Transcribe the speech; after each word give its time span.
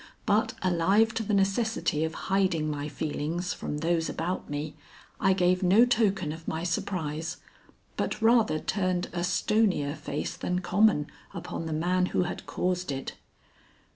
But 0.25 0.55
alive 0.63 1.13
to 1.13 1.21
the 1.21 1.35
necessity 1.35 2.03
of 2.03 2.15
hiding 2.25 2.71
my 2.71 2.87
feelings 2.87 3.53
from 3.53 3.77
those 3.77 4.09
about 4.09 4.49
me, 4.49 4.75
I 5.19 5.33
gave 5.33 5.61
no 5.61 5.85
token 5.85 6.31
of 6.31 6.47
my 6.47 6.63
surprise, 6.63 7.37
but 7.97 8.19
rather 8.19 8.57
turned 8.57 9.09
a 9.13 9.23
stonier 9.23 9.93
face 9.93 10.35
than 10.35 10.57
common 10.61 11.05
upon 11.35 11.67
the 11.67 11.71
man 11.73 12.07
who 12.07 12.23
had 12.23 12.47
caused 12.47 12.91
it. 12.91 13.13